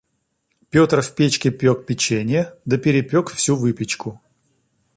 Петр 0.71 0.99
в 1.07 1.11
печке 1.15 1.49
пёк 1.59 1.85
печенье, 1.85 2.43
да 2.65 2.79
перепёк 2.79 3.29
всю 3.29 3.55
выпечку. 3.55 4.19